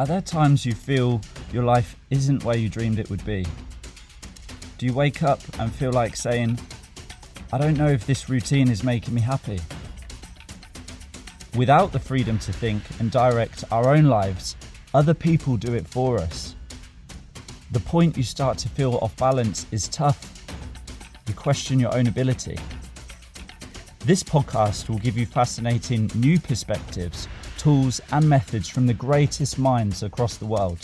[0.00, 1.20] Are there times you feel
[1.52, 3.44] your life isn't where you dreamed it would be?
[4.78, 6.58] Do you wake up and feel like saying,
[7.52, 9.60] I don't know if this routine is making me happy?
[11.54, 14.56] Without the freedom to think and direct our own lives,
[14.94, 16.54] other people do it for us.
[17.72, 20.42] The point you start to feel off balance is tough.
[21.28, 22.56] You question your own ability.
[24.06, 27.28] This podcast will give you fascinating new perspectives,
[27.60, 30.78] tools, and methods from the greatest minds across the world.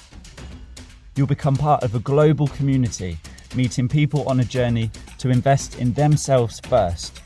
[1.16, 3.16] You'll become part of a global community,
[3.54, 7.22] meeting people on a journey to invest in themselves first.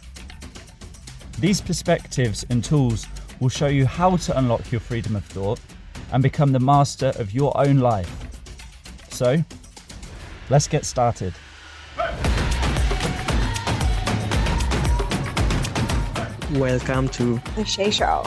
[1.40, 3.08] These perspectives and tools
[3.40, 5.58] will show you how to unlock your freedom of thought
[6.12, 8.10] and become the master of your own life.
[9.10, 9.42] So,
[10.48, 11.34] let's get started.
[16.52, 18.24] Welcome to The Shay Show.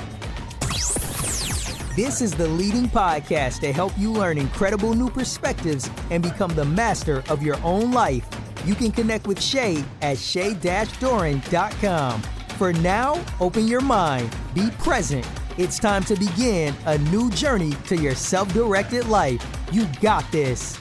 [1.95, 6.65] This is the leading podcast to help you learn incredible new perspectives and become the
[6.65, 8.25] master of your own life.
[8.65, 12.21] You can connect with Shay at shay-doran.com.
[12.57, 15.23] For now, open your mind, be present.
[15.59, 19.45] It's time to begin a new journey to your self-directed life.
[19.71, 20.79] You got this.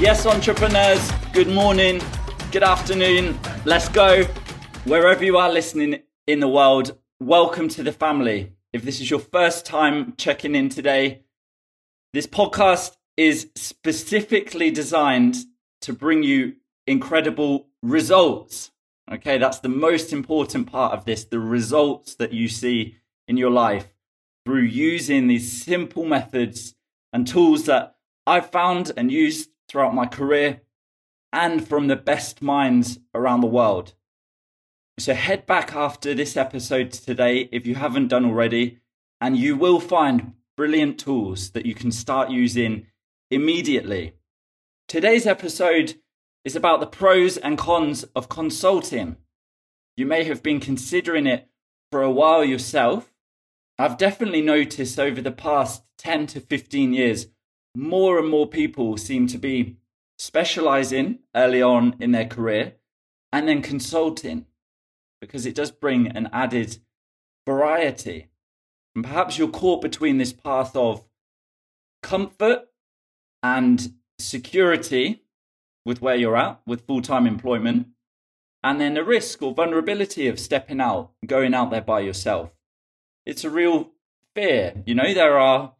[0.00, 2.02] Yes, entrepreneurs, good morning,
[2.50, 4.24] good afternoon, let's go.
[4.86, 8.50] Wherever you are listening in the world, welcome to the family.
[8.74, 11.22] If this is your first time checking in today,
[12.12, 15.36] this podcast is specifically designed
[15.82, 18.72] to bring you incredible results.
[19.08, 22.96] Okay, that's the most important part of this the results that you see
[23.28, 23.94] in your life
[24.44, 26.74] through using these simple methods
[27.12, 27.94] and tools that
[28.26, 30.62] I've found and used throughout my career
[31.32, 33.94] and from the best minds around the world.
[34.96, 38.78] So head back after this episode today if you haven't done already,
[39.20, 42.86] and you will find brilliant tools that you can start using
[43.28, 44.12] immediately.
[44.86, 45.96] Today's episode
[46.44, 49.16] is about the pros and cons of consulting.
[49.96, 51.48] You may have been considering it
[51.90, 53.12] for a while yourself.
[53.76, 57.26] I've definitely noticed over the past 10 to 15 years,
[57.74, 59.76] more and more people seem to be
[60.18, 62.74] specializing early on in their career
[63.32, 64.46] and then consulting
[65.24, 66.76] because it does bring an added
[67.46, 68.28] variety.
[68.94, 71.06] And perhaps you're caught between this path of
[72.02, 72.66] comfort
[73.42, 75.22] and security
[75.86, 77.88] with where you're at with full time employment,
[78.62, 82.50] and then the risk or vulnerability of stepping out, going out there by yourself.
[83.24, 83.92] It's a real
[84.34, 84.82] fear.
[84.84, 85.72] You know, there are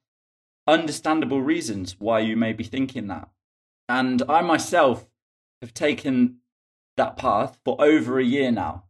[0.66, 3.28] understandable reasons why you may be thinking that.
[3.90, 5.06] And I myself
[5.60, 6.38] have taken
[6.96, 8.84] that path for over a year now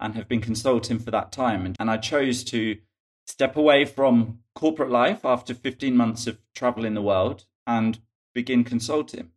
[0.00, 1.74] and have been consulting for that time.
[1.78, 2.78] And I chose to
[3.26, 8.00] step away from corporate life after 15 months of traveling the world and
[8.34, 9.30] begin consulting.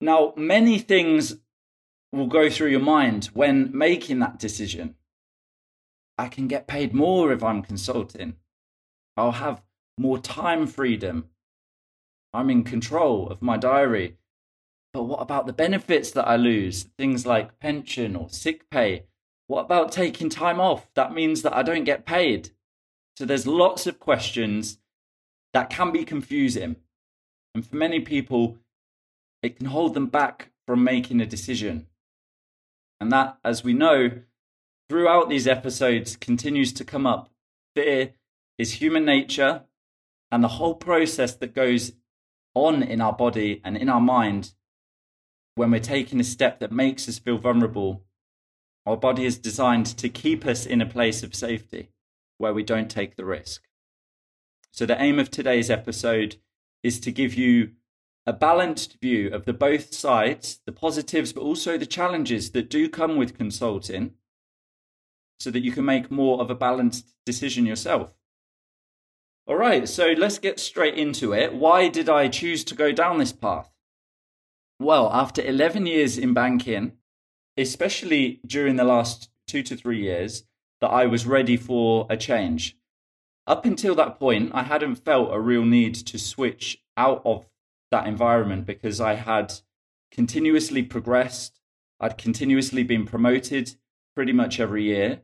[0.00, 1.36] Now, many things
[2.12, 4.96] will go through your mind when making that decision.
[6.16, 8.36] I can get paid more if I'm consulting.
[9.16, 9.62] I'll have
[9.98, 11.30] more time freedom.
[12.32, 14.16] I'm in control of my diary.
[14.92, 16.84] But what about the benefits that I lose?
[16.98, 19.06] Things like pension or sick pay.
[19.46, 20.86] What about taking time off?
[20.94, 22.50] That means that I don't get paid.
[23.16, 24.78] So there's lots of questions
[25.52, 26.76] that can be confusing.
[27.54, 28.58] And for many people,
[29.42, 31.86] it can hold them back from making a decision.
[33.00, 34.10] And that, as we know,
[34.88, 37.30] throughout these episodes continues to come up.
[37.74, 38.12] Fear
[38.58, 39.64] is human nature,
[40.30, 41.92] and the whole process that goes
[42.54, 44.54] on in our body and in our mind
[45.56, 48.02] when we're taking a step that makes us feel vulnerable.
[48.86, 51.90] Our body is designed to keep us in a place of safety
[52.38, 53.62] where we don't take the risk.
[54.72, 56.36] So, the aim of today's episode
[56.82, 57.70] is to give you
[58.26, 62.88] a balanced view of the both sides, the positives, but also the challenges that do
[62.88, 64.14] come with consulting,
[65.38, 68.14] so that you can make more of a balanced decision yourself.
[69.46, 71.54] All right, so let's get straight into it.
[71.54, 73.70] Why did I choose to go down this path?
[74.80, 76.92] Well, after 11 years in banking,
[77.56, 80.44] especially during the last two to three years,
[80.80, 82.76] that I was ready for a change.
[83.46, 87.46] Up until that point, I hadn't felt a real need to switch out of
[87.90, 89.52] that environment because I had
[90.10, 91.60] continuously progressed.
[92.00, 93.76] I'd continuously been promoted
[94.14, 95.22] pretty much every year.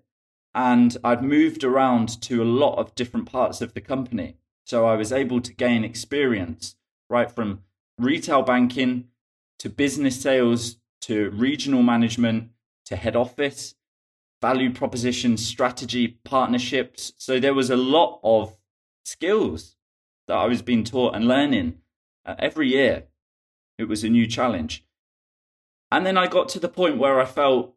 [0.54, 4.36] And I'd moved around to a lot of different parts of the company.
[4.66, 6.76] So I was able to gain experience
[7.08, 7.60] right from
[7.98, 9.08] retail banking
[9.60, 12.50] to business sales to regional management
[12.86, 13.74] to head office,
[14.40, 17.12] value proposition, strategy, partnerships.
[17.16, 18.56] So there was a lot of
[19.04, 19.76] skills
[20.26, 21.78] that I was being taught and learning
[22.24, 23.04] uh, every year.
[23.78, 24.84] It was a new challenge.
[25.90, 27.74] And then I got to the point where I felt,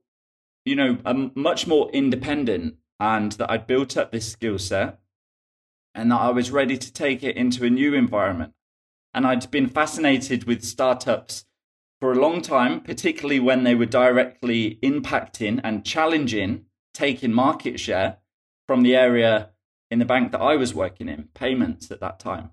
[0.65, 4.99] you know, I'm much more independent and that I'd built up this skill set
[5.95, 8.53] and that I was ready to take it into a new environment.
[9.13, 11.45] And I'd been fascinated with startups
[12.03, 18.17] for a long time, particularly when they were directly impacting and challenging taking market share
[18.67, 19.51] from the area
[19.89, 22.50] in the bank that I was working in, payments at that time.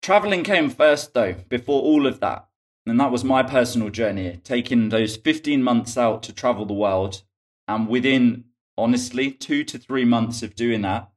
[0.00, 2.46] Traveling came first, though, before all of that.
[2.86, 7.22] And that was my personal journey, taking those 15 months out to travel the world.
[7.66, 8.44] And within,
[8.76, 11.10] honestly, two to three months of doing that,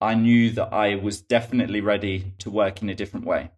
[0.00, 3.50] I knew that I was definitely ready to work in a different way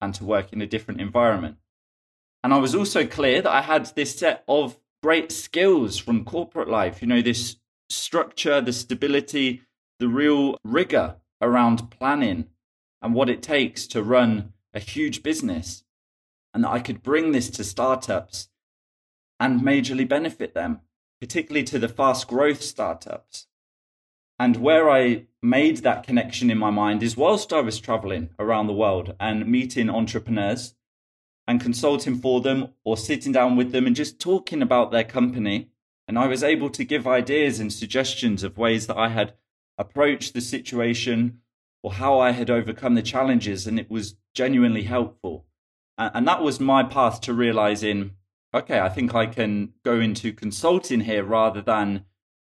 [0.00, 1.56] and to work in a different environment.
[2.42, 6.68] And I was also clear that I had this set of great skills from corporate
[6.68, 7.56] life, you know, this
[7.88, 9.62] structure, the stability,
[9.98, 12.46] the real rigor around planning
[13.02, 15.84] and what it takes to run a huge business.
[16.52, 18.48] And that I could bring this to startups
[19.38, 20.80] and majorly benefit them,
[21.20, 23.46] particularly to the fast growth startups.
[24.38, 28.66] And where I made that connection in my mind is whilst I was traveling around
[28.66, 30.74] the world and meeting entrepreneurs
[31.50, 35.68] and consulting for them or sitting down with them and just talking about their company.
[36.06, 39.34] And I was able to give ideas and suggestions of ways that I had
[39.76, 41.40] approached the situation
[41.82, 43.66] or how I had overcome the challenges.
[43.66, 45.44] And it was genuinely helpful.
[45.98, 48.12] And that was my path to realizing
[48.54, 52.04] okay, I think I can go into consulting here rather than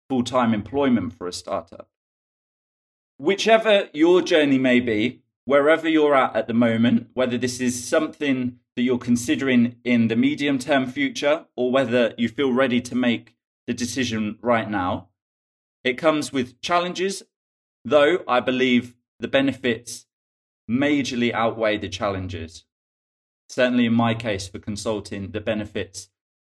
[0.10, 1.90] full time employment for a startup.
[3.18, 8.60] Whichever your journey may be, wherever you're at at the moment, whether this is something
[8.75, 13.36] that you're considering in the medium term future or whether you feel ready to make
[13.68, 15.10] the decision right now,
[15.84, 17.24] it comes with challenges,
[17.86, 20.06] though I believe the benefits
[20.70, 22.66] majorly outweigh the challenges.
[23.50, 26.10] Certainly, in my case for consulting, the benefits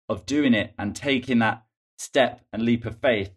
[0.10, 1.64] of doing it and taking that
[1.98, 3.32] step and leap of faith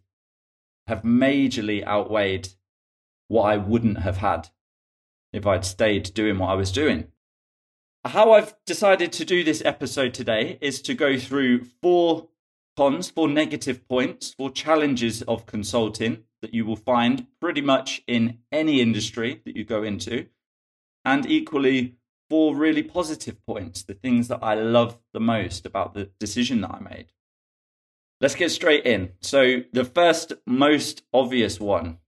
[0.87, 2.49] have majorly outweighed
[3.29, 4.49] what I wouldn't have had
[5.33, 7.09] if I'd stayed doing what I was doing.
[8.07, 12.29] How I've decided to do this episode today is to go through four
[12.77, 18.41] cons, four negative points, four challenges of consulting that you will find pretty much in
[18.53, 20.27] any industry that you go into,
[21.03, 21.95] and equally
[22.29, 26.73] four really positive points, the things that I love the most about the decision that
[26.75, 27.07] I made.
[28.21, 29.13] Let's get straight in.
[29.23, 32.01] So, the first most obvious one,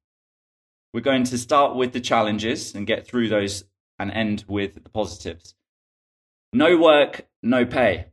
[0.93, 3.65] we're going to start with the challenges and get through those
[3.99, 5.55] and end with the positives.
[6.53, 8.07] No work, no pay.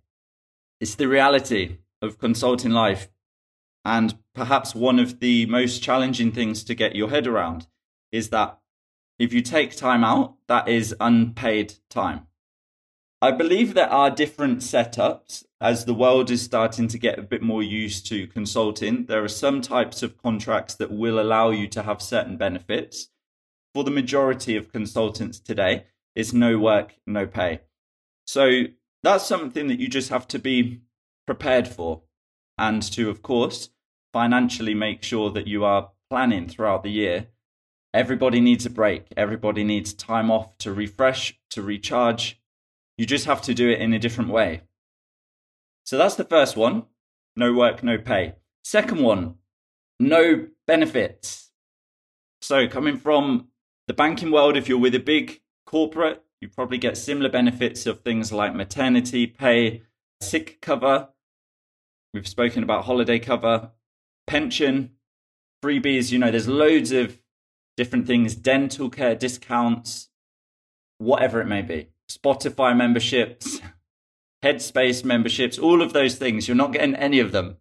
[0.80, 3.10] It's the reality of consulting life
[3.86, 7.68] and perhaps one of the most challenging things to get your head around
[8.12, 8.60] is that
[9.20, 12.28] if you take time out, that is unpaid time.
[13.22, 17.42] I believe there are different setups as the world is starting to get a bit
[17.42, 19.06] more used to consulting.
[19.06, 23.10] There are some types of contracts that will allow you to have certain benefits.
[23.74, 25.86] For the majority of consultants today,
[26.16, 27.62] it's no work, no pay.
[28.26, 28.64] So
[29.02, 30.82] that's something that you just have to be
[31.26, 32.04] prepared for
[32.58, 33.70] and to, of course,
[34.12, 37.28] financially make sure that you are planning throughout the year.
[37.94, 39.08] Everybody needs a break.
[39.18, 42.40] Everybody needs time off to refresh, to recharge.
[42.98, 44.62] You just have to do it in a different way.
[45.86, 46.86] So that's the first one
[47.36, 48.36] no work, no pay.
[48.64, 49.36] Second one,
[50.00, 51.52] no benefits.
[52.42, 53.48] So, coming from
[53.88, 58.02] the banking world, if you're with a big corporate, you probably get similar benefits of
[58.02, 59.82] things like maternity pay,
[60.20, 61.08] sick cover.
[62.14, 63.72] We've spoken about holiday cover,
[64.28, 64.92] pension,
[65.64, 66.12] freebies.
[66.12, 67.18] You know, there's loads of
[67.78, 70.10] different things, dental care discounts,
[70.98, 73.62] whatever it may be, Spotify memberships,
[74.44, 76.50] Headspace memberships, all of those things.
[76.50, 77.56] You're not getting any of them.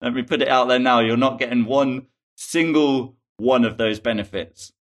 [0.00, 1.00] Let me put it out there now.
[1.00, 2.06] You're not getting one
[2.38, 4.72] single one of those benefits.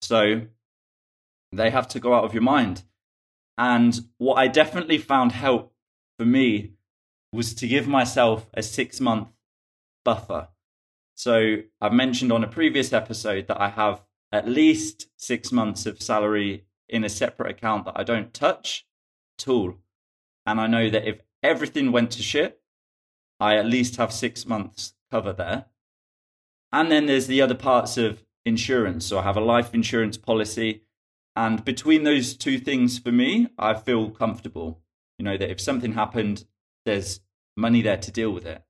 [0.00, 0.46] So
[1.52, 2.82] they have to go out of your mind.
[3.56, 5.74] And what I definitely found help
[6.18, 6.72] for me
[7.32, 9.28] was to give myself a six month
[10.04, 10.48] buffer.
[11.14, 16.00] So I've mentioned on a previous episode that I have at least six months of
[16.00, 18.86] salary in a separate account that I don't touch
[19.38, 19.74] at all.
[20.46, 22.60] And I know that if everything went to shit,
[23.40, 25.66] I at least have six months cover there.
[26.72, 29.06] And then there's the other parts of insurance.
[29.06, 30.82] So I have a life insurance policy.
[31.38, 34.82] And between those two things, for me, I feel comfortable.
[35.18, 36.44] You know, that if something happened,
[36.84, 37.20] there's
[37.56, 38.62] money there to deal with it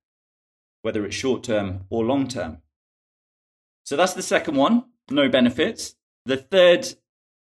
[0.83, 2.59] whether it's short term or long term.
[3.85, 5.95] So that's the second one no benefits.
[6.27, 6.87] The third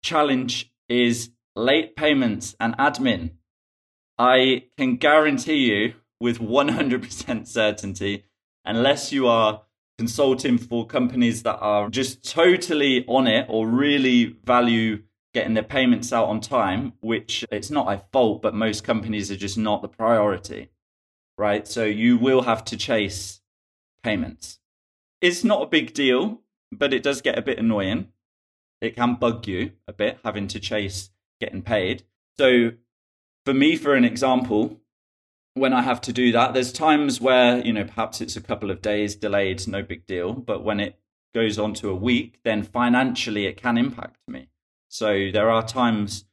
[0.02, 3.32] challenge is late payments and admin.
[4.18, 8.24] I can guarantee you with 100% certainty,
[8.64, 9.62] unless you are
[9.98, 15.02] consulting for companies that are just totally on it or really value
[15.38, 19.36] getting their payments out on time, which it's not a fault, but most companies are
[19.36, 20.68] just not the priority,
[21.36, 21.68] right?
[21.68, 23.40] So you will have to chase
[24.02, 24.58] payments.
[25.20, 26.40] It's not a big deal,
[26.72, 28.08] but it does get a bit annoying.
[28.80, 32.02] It can bug you a bit having to chase getting paid.
[32.36, 32.72] So
[33.44, 34.80] for me, for an example,
[35.54, 38.72] when I have to do that, there's times where, you know, perhaps it's a couple
[38.72, 40.32] of days delayed, no big deal.
[40.32, 40.98] But when it
[41.32, 44.48] goes on to a week, then financially it can impact me.
[44.88, 46.24] So there are times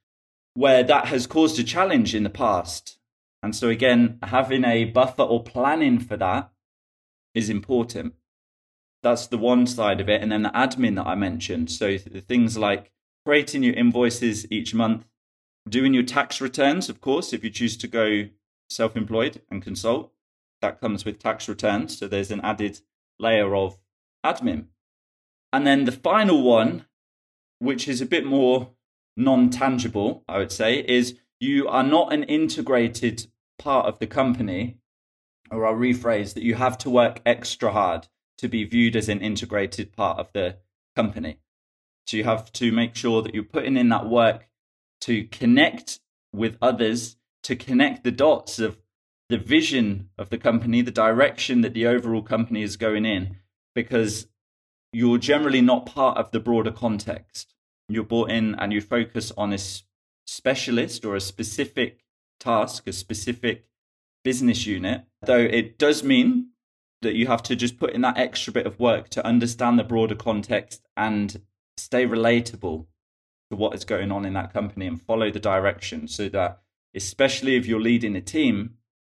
[0.53, 2.97] where that has caused a challenge in the past.
[3.43, 6.51] And so again, having a buffer or planning for that
[7.33, 8.13] is important.
[9.03, 10.21] That's the one side of it.
[10.21, 11.69] And then the admin that I mentioned.
[11.69, 12.91] So the things like
[13.25, 15.05] creating your invoices each month,
[15.67, 18.29] doing your tax returns, of course, if you choose to go
[18.69, 20.11] self employed and consult,
[20.61, 21.99] that comes with tax returns.
[21.99, 22.79] So there's an added
[23.19, 23.77] layer of
[24.25, 24.65] admin.
[25.53, 26.85] And then the final one,
[27.65, 28.71] which is a bit more
[29.17, 34.77] non tangible, I would say, is you are not an integrated part of the company,
[35.51, 38.07] or I'll rephrase that you have to work extra hard
[38.37, 40.57] to be viewed as an integrated part of the
[40.95, 41.39] company.
[42.07, 44.47] So you have to make sure that you're putting in that work
[45.01, 45.99] to connect
[46.33, 48.77] with others, to connect the dots of
[49.29, 53.37] the vision of the company, the direction that the overall company is going in,
[53.73, 54.27] because
[54.93, 57.54] you're generally not part of the broader context.
[57.87, 59.57] You're brought in and you focus on a
[60.25, 62.03] specialist or a specific
[62.39, 63.65] task, a specific
[64.23, 66.49] business unit, though it does mean
[67.01, 69.83] that you have to just put in that extra bit of work to understand the
[69.83, 71.41] broader context and
[71.77, 72.87] stay relatable
[73.51, 76.61] to what is going on in that company and follow the direction so that
[76.95, 78.75] especially if you're leading a team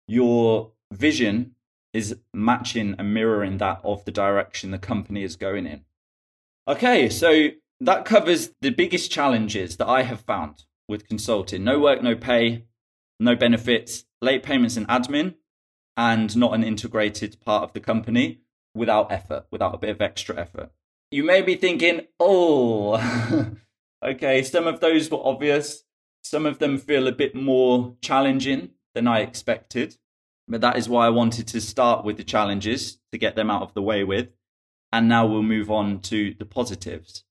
[0.07, 1.55] your vision
[1.93, 5.83] is matching and mirroring that of the direction the company is going in.
[6.67, 12.01] Okay so that covers the biggest challenges that i have found with consulting no work
[12.01, 12.65] no pay
[13.19, 15.35] no benefits late payments and admin
[15.95, 18.39] and not an integrated part of the company
[18.73, 20.71] without effort without a bit of extra effort
[21.11, 23.01] you may be thinking, oh,
[24.03, 25.83] okay, some of those were obvious.
[26.21, 29.95] Some of them feel a bit more challenging than I expected.
[30.47, 33.61] But that is why I wanted to start with the challenges to get them out
[33.61, 34.29] of the way with.
[34.91, 37.23] And now we'll move on to the positives.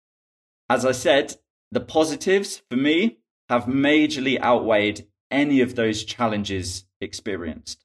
[0.69, 1.37] As I said,
[1.71, 3.19] the positives for me
[3.49, 7.85] have majorly outweighed any of those challenges experienced.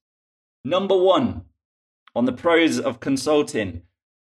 [0.63, 1.45] Number one,
[2.15, 3.83] on the pros of consulting,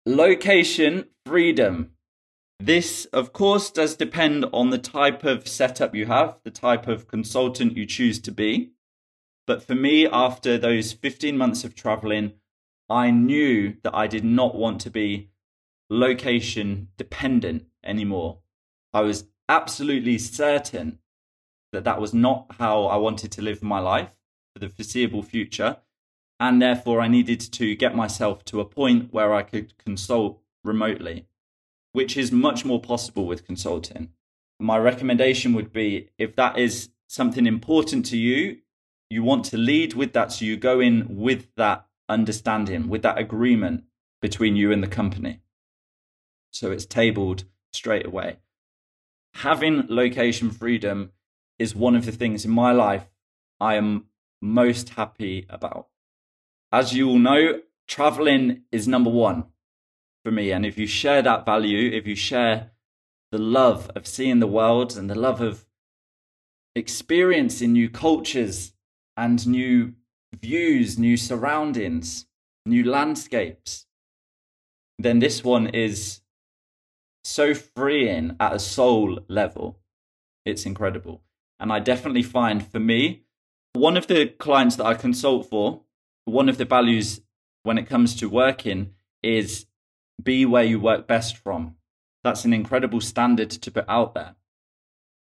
[0.06, 1.92] Location freedom.
[2.60, 7.08] This, of course, does depend on the type of setup you have, the type of
[7.08, 8.72] consultant you choose to be.
[9.46, 12.34] But for me, after those 15 months of traveling,
[12.90, 15.30] I knew that I did not want to be
[15.88, 18.38] location dependent anymore.
[18.92, 20.98] I was absolutely certain
[21.72, 24.10] that that was not how I wanted to live my life
[24.52, 25.78] for the foreseeable future
[26.40, 31.26] and therefore I needed to get myself to a point where I could consult remotely,
[31.92, 34.10] which is much more possible with consulting.
[34.60, 38.58] My recommendation would be if that is something important to you,
[39.10, 40.32] you want to lead with that.
[40.32, 43.84] So you go in with that understanding, with that agreement
[44.20, 45.40] between you and the company.
[46.52, 48.38] So it's tabled straight away.
[49.34, 51.12] Having location freedom
[51.58, 53.06] is one of the things in my life
[53.60, 54.06] I am
[54.40, 55.88] most happy about
[56.74, 59.44] as you all know, traveling is number one
[60.24, 60.50] for me.
[60.50, 62.72] And if you share that value, if you share
[63.30, 65.66] the love of seeing the world and the love of
[66.74, 68.72] experiencing new cultures
[69.16, 69.94] and new
[70.36, 72.26] views, new surroundings,
[72.66, 73.86] new landscapes,
[74.98, 76.22] then this one is
[77.24, 79.80] so freeing at a soul level.
[80.44, 81.22] It's incredible.
[81.58, 83.24] And I definitely find for me,
[83.72, 85.82] one of the clients that I consult for,
[86.26, 87.20] one of the values
[87.62, 88.90] when it comes to working
[89.22, 89.66] is
[90.22, 91.76] be where you work best from.
[92.22, 94.36] That's an incredible standard to put out there.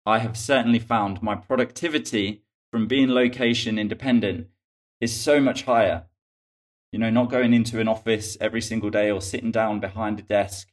[0.05, 4.47] I have certainly found my productivity from being location independent
[5.01, 6.05] is so much higher.
[6.91, 10.23] You know, not going into an office every single day or sitting down behind a
[10.23, 10.69] desk.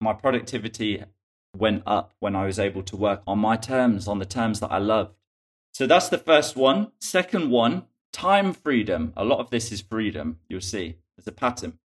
[0.00, 1.02] My productivity
[1.56, 4.72] went up when I was able to work on my terms, on the terms that
[4.72, 5.14] I loved.
[5.72, 6.92] So that's the first one.
[6.98, 7.84] Second one
[8.16, 9.12] Time freedom.
[9.14, 10.38] A lot of this is freedom.
[10.48, 11.78] You'll see there's a pattern.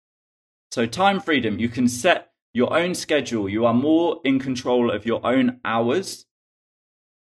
[0.70, 3.48] So, time freedom, you can set your own schedule.
[3.48, 6.26] You are more in control of your own hours.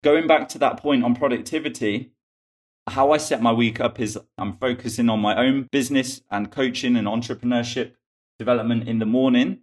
[0.03, 2.11] going back to that point on productivity,
[2.87, 6.95] how I set my week up is I'm focusing on my own business and coaching
[6.95, 7.93] and entrepreneurship
[8.37, 9.61] development in the morning.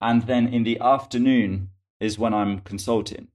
[0.00, 3.28] And then in the afternoon is when I'm consulting.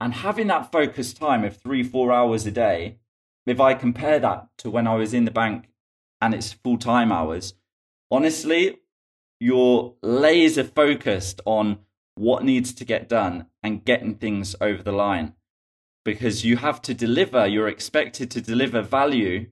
[0.00, 2.98] And having that focused time of three, four hours a day,
[3.46, 5.68] if I compare that to when I was in the bank
[6.20, 7.54] and it's full time hours,
[8.10, 8.78] honestly,
[9.38, 11.80] you're laser focused on
[12.14, 15.34] what needs to get done and getting things over the line
[16.04, 19.46] because you have to deliver, you're expected to deliver value,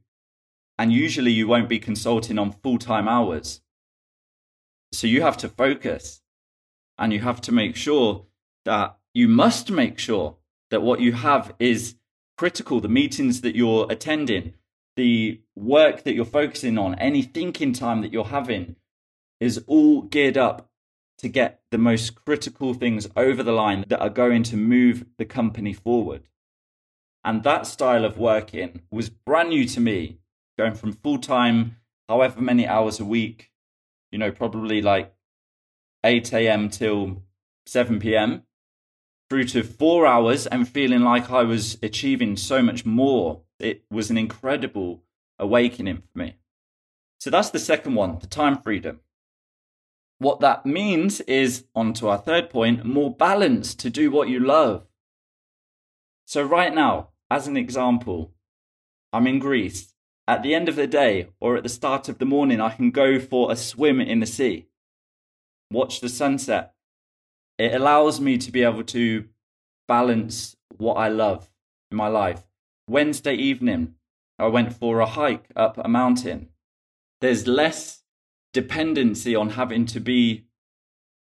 [0.78, 3.60] and usually you won't be consulting on full time hours.
[4.92, 6.21] So you have to focus
[7.02, 8.24] and you have to make sure
[8.64, 10.36] that you must make sure
[10.70, 11.96] that what you have is
[12.38, 12.80] critical.
[12.80, 14.54] The meetings that you're attending,
[14.94, 18.76] the work that you're focusing on, any thinking time that you're having
[19.40, 20.70] is all geared up
[21.18, 25.24] to get the most critical things over the line that are going to move the
[25.24, 26.28] company forward.
[27.24, 30.18] And that style of working was brand new to me,
[30.56, 31.78] going from full time,
[32.08, 33.50] however many hours a week,
[34.12, 35.12] you know, probably like
[36.04, 36.68] 8 a.m.
[36.68, 37.22] till
[37.66, 38.42] 7 p.m.,
[39.28, 43.40] through to four hours and feeling like I was achieving so much more.
[43.58, 45.04] It was an incredible
[45.38, 46.36] awakening for me.
[47.18, 49.00] So that's the second one, the time freedom.
[50.18, 54.38] What that means is, on to our third point, more balance to do what you
[54.38, 54.86] love.
[56.26, 58.32] So, right now, as an example,
[59.12, 59.94] I'm in Greece.
[60.28, 62.90] At the end of the day or at the start of the morning, I can
[62.90, 64.68] go for a swim in the sea,
[65.72, 66.74] watch the sunset.
[67.58, 69.26] It allows me to be able to
[69.88, 71.50] balance what I love
[71.90, 72.44] in my life.
[72.88, 73.94] Wednesday evening,
[74.38, 76.48] I went for a hike up a mountain.
[77.20, 78.02] There's less
[78.52, 80.46] dependency on having to be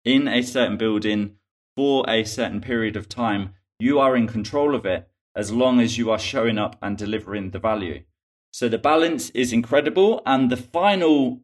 [0.04, 1.36] in a certain building
[1.76, 5.98] for a certain period of time, you are in control of it as long as
[5.98, 8.04] you are showing up and delivering the value.
[8.52, 10.22] So the balance is incredible.
[10.26, 11.42] And the final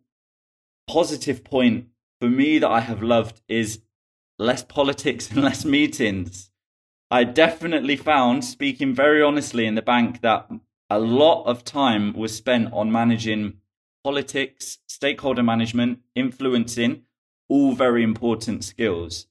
[0.88, 1.88] positive point
[2.20, 3.82] for me that I have loved is
[4.40, 6.52] less politics and less meetings.
[7.10, 10.50] I definitely found, speaking very honestly in the bank, that
[10.90, 13.60] a lot of time was spent on managing
[14.04, 17.04] politics, stakeholder management, influencing,
[17.50, 19.28] all very important skills.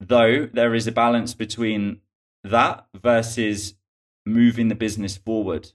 [0.00, 2.00] Though there is a balance between
[2.42, 3.74] that versus
[4.26, 5.72] moving the business forward.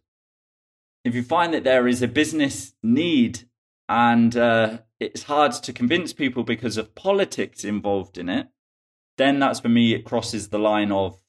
[1.04, 3.48] If you find that there is a business need
[3.90, 8.48] and uh, it's hard to convince people because of politics involved in it,
[9.18, 11.20] then that's for me, it crosses the line of,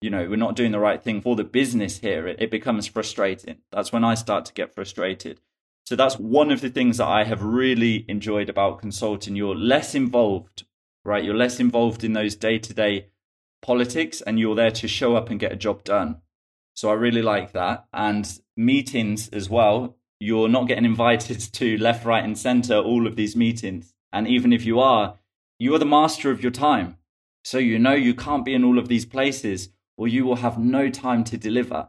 [0.00, 2.26] you know, we're not doing the right thing for the business here.
[2.26, 3.58] It, it becomes frustrating.
[3.72, 5.40] That's when I start to get frustrated.
[5.86, 9.36] So that's one of the things that I have really enjoyed about consulting.
[9.36, 10.64] You're less involved,
[11.04, 11.24] right?
[11.24, 13.06] You're less involved in those day to day
[13.62, 16.20] politics and you're there to show up and get a job done.
[16.74, 17.86] So I really like that.
[17.92, 23.16] And meetings as well, you're not getting invited to left, right, and center all of
[23.16, 23.94] these meetings.
[24.12, 25.18] And even if you are,
[25.58, 26.98] you are the master of your time.
[27.44, 30.58] So you know you can't be in all of these places or you will have
[30.58, 31.88] no time to deliver.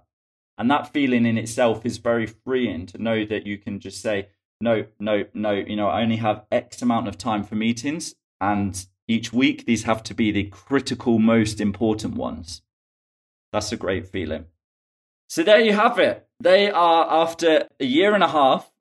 [0.57, 4.29] And that feeling in itself is very freeing to know that you can just say,
[4.61, 8.15] no, no, no, you know, I only have X amount of time for meetings.
[8.41, 12.61] And each week, these have to be the critical, most important ones.
[13.51, 14.45] That's a great feeling.
[15.29, 16.28] So there you have it.
[16.39, 18.71] They are, after a year and a half,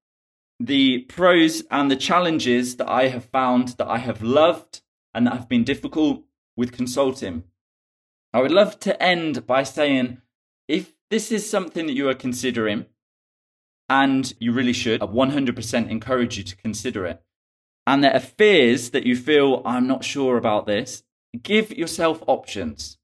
[0.61, 4.83] the pros and the challenges that I have found that I have loved
[5.15, 6.25] and that have been difficult
[6.57, 7.45] with consulting.
[8.33, 10.19] I would love to end by saying
[10.69, 12.87] if this is something that you are considering,
[13.89, 17.23] and you really should, I 100% encourage you to consider it.
[17.87, 21.03] And there are fears that you feel, I'm not sure about this,
[21.43, 22.98] give yourself options.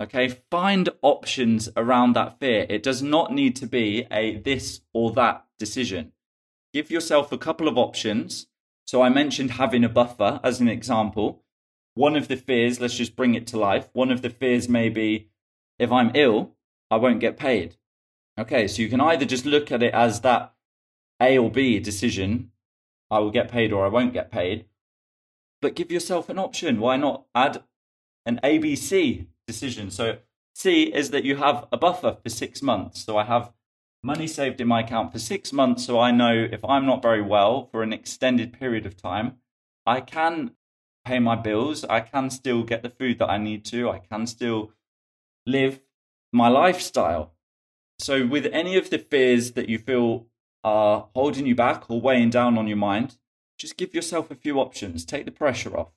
[0.00, 2.64] Okay, find options around that fear.
[2.70, 6.12] It does not need to be a this or that decision.
[6.72, 8.46] Give yourself a couple of options.
[8.86, 11.42] So I mentioned having a buffer as an example.
[11.94, 13.90] One of the fears, let's just bring it to life.
[13.92, 15.28] One of the fears may be
[15.78, 16.54] if I'm ill,
[16.90, 17.76] I won't get paid.
[18.38, 20.54] Okay, so you can either just look at it as that
[21.20, 22.52] A or B decision
[23.10, 24.66] I will get paid or I won't get paid,
[25.60, 26.80] but give yourself an option.
[26.80, 27.64] Why not add
[28.24, 29.90] an ABC decision?
[29.90, 30.18] So,
[30.54, 30.66] C
[31.00, 33.04] is that you have a buffer for six months.
[33.04, 33.52] So, I have
[34.02, 35.84] money saved in my account for six months.
[35.84, 39.28] So, I know if I'm not very well for an extended period of time,
[39.86, 40.52] I can
[41.04, 41.84] pay my bills.
[41.98, 43.90] I can still get the food that I need to.
[43.90, 44.72] I can still
[45.46, 45.80] live
[46.32, 47.34] my lifestyle.
[47.98, 50.26] So, with any of the fears that you feel
[50.62, 53.16] are holding you back or weighing down on your mind,
[53.58, 55.04] just give yourself a few options.
[55.04, 55.92] Take the pressure off.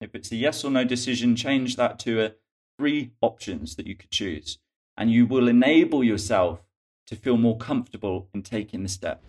[0.00, 2.32] If it's a yes or no decision, change that to a
[2.78, 4.58] three options that you could choose.
[4.98, 6.58] and you will enable yourself
[7.06, 9.22] to feel more comfortable in taking the step.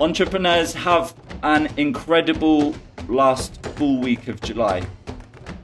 [0.00, 2.74] Entrepreneurs have an incredible
[3.06, 4.82] last full week of July.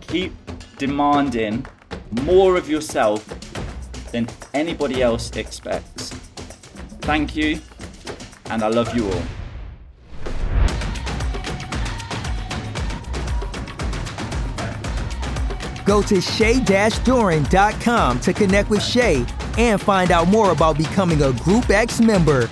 [0.02, 0.34] Keep
[0.76, 1.64] demanding
[2.22, 3.26] more of yourself
[4.12, 6.10] than anybody else expects.
[7.00, 7.60] Thank you,
[8.50, 9.43] and I love you all.
[15.84, 19.24] Go to shay-doran.com to connect with Shay
[19.58, 22.48] and find out more about becoming a Group X member.